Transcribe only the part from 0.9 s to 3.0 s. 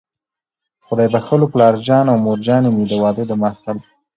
بښلو پلارجان او مورجانې مې، د